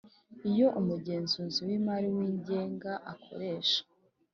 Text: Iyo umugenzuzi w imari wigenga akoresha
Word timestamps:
Iyo 0.49 0.67
umugenzuzi 0.79 1.59
w 1.67 1.69
imari 1.77 2.07
wigenga 2.17 2.91
akoresha 3.13 3.81